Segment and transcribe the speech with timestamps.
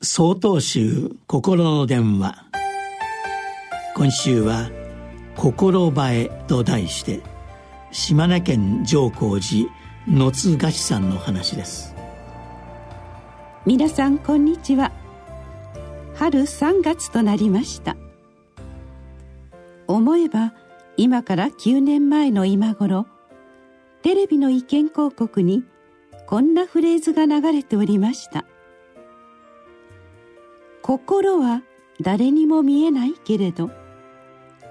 [0.00, 2.44] 総統集心の電話。
[3.96, 4.70] 今週は
[5.34, 7.20] 「心映え」と題して
[7.90, 9.68] 島根県上皇寺
[10.06, 11.96] 野津菓子さんの話です。
[13.66, 14.92] 皆さんこんにちは。
[16.14, 17.96] 春3月となりました。
[19.88, 20.54] 思えば
[20.96, 23.08] 今から9年前の今頃
[24.02, 25.64] テレビの意見広告に
[26.28, 28.44] こんなフレーズが流れておりました
[30.88, 31.60] 「心は
[32.00, 33.70] 誰にも見えないけれど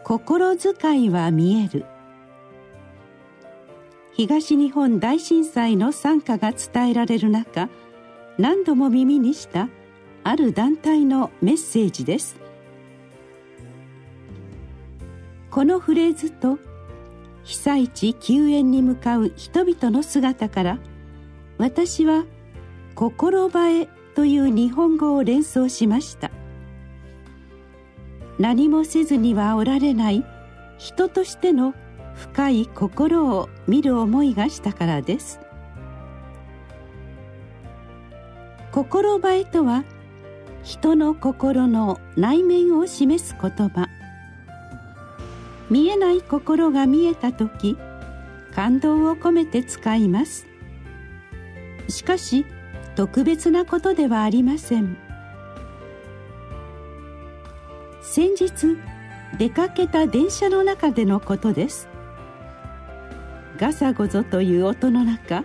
[0.03, 1.85] 心遣いは見える。
[4.13, 7.69] 東日本大震災の惨禍が伝えられる中
[8.39, 9.69] 何度も耳にした
[10.23, 12.35] ある団体のメッセージです。
[15.51, 16.57] このフレーズと
[17.43, 20.79] 被災地救援に向かう人々の姿から
[21.59, 22.25] 私は
[22.95, 26.31] 心映えという日本語を連想しました。
[28.39, 30.25] 何もせずにはおられない
[30.79, 31.75] 人としての
[32.15, 35.39] 深い心を見る思いがしたからです。
[38.71, 39.83] 心映えとは
[40.63, 43.87] 人の心の内面を示す言葉。
[45.69, 47.77] 見えない心が見えた時
[48.55, 50.47] 感動を込めて使います。
[51.87, 52.47] しかし
[52.97, 54.97] 特別なことではありません。
[58.01, 58.75] 先日
[59.37, 61.87] 出かけた電車の中でのことです。
[63.59, 65.43] ガサゴゾという音の中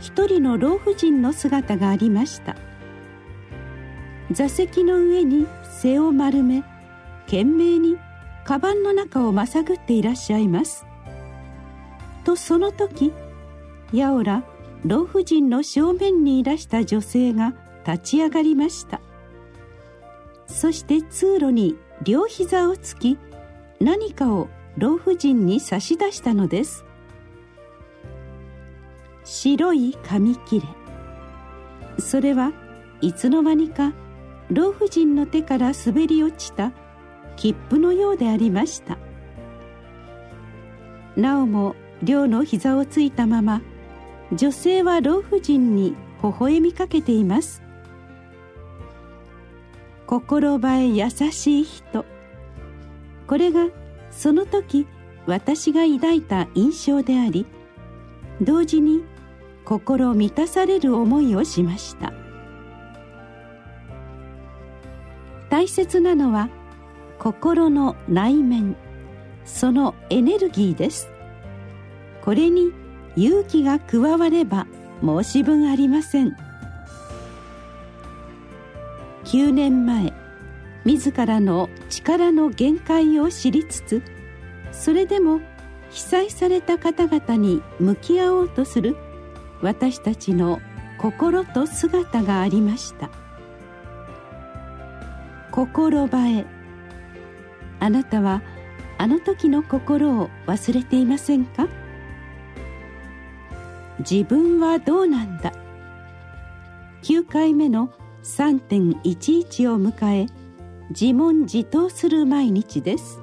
[0.00, 2.56] 一人の老婦人の姿がありました。
[4.30, 5.46] 座席の上に
[5.80, 6.62] 背を丸め
[7.24, 7.96] 懸命に
[8.44, 10.84] カバンの中をまさぐっていらっしゃいます。
[12.24, 13.14] とその時
[13.94, 14.42] やおら
[14.86, 19.00] 老婦人の正面にいらした女性が立ち上がりました。
[20.46, 23.18] そして通路に両膝をつき
[23.80, 24.48] 何かを
[24.78, 26.84] 老婦人に差し出したのです。
[29.24, 30.66] 白い紙切れ。
[31.98, 32.52] それは
[33.00, 33.92] いつの間にか
[34.50, 36.70] 老婦人の手から滑り落ちた
[37.34, 38.98] 切符のようでありました。
[41.16, 41.74] なおも
[42.04, 43.62] 両の膝をついたまま
[44.32, 47.62] 女性は老婦人に微笑みかけています。
[50.06, 52.04] 心映え優しい人。
[53.26, 53.68] これが
[54.10, 54.86] その時
[55.26, 57.44] 私が抱いた印象であり
[58.40, 59.02] 同時に
[59.64, 62.12] 心満たされる思いをしました。
[65.50, 66.48] 大切なのは
[67.18, 68.76] 心の内面。
[69.44, 71.08] そのエネルギーです。
[72.24, 72.72] これに
[73.16, 74.66] 勇気が加われば
[75.02, 76.36] 申し分ありません。
[79.24, 80.12] 9年前
[80.84, 84.02] 自らの力の限界を知りつつ
[84.70, 85.40] それでも
[85.90, 88.96] 被災された方々に向き合おうとする
[89.62, 90.60] 私たちの
[90.98, 93.10] 心と姿がありました。
[95.50, 96.44] 心映え
[97.80, 98.42] あなたは
[98.98, 101.66] あの時の心を忘れていませんか？
[104.00, 105.52] 自分はどうなんだ。
[107.02, 107.90] 9回目の
[108.22, 110.26] 3.11を迎え
[110.90, 113.20] 自問自答する毎日です。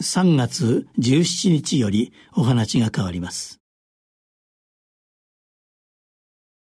[0.00, 3.59] 3月17日よりお話が変わります。